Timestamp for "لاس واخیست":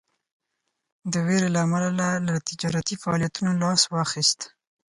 3.61-4.39